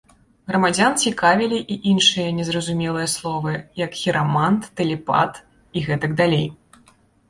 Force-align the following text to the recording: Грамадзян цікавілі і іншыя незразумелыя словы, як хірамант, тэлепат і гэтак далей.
Грамадзян 0.51 0.95
цікавілі 1.03 1.59
і 1.75 1.77
іншыя 1.91 2.33
незразумелыя 2.39 3.07
словы, 3.15 3.55
як 3.85 3.91
хірамант, 4.03 4.61
тэлепат 4.79 5.43
і 5.77 5.89
гэтак 5.91 6.21
далей. 6.23 6.47